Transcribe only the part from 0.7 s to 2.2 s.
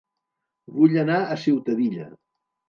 Vull anar a Ciutadilla